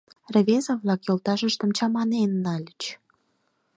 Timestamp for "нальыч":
2.43-2.81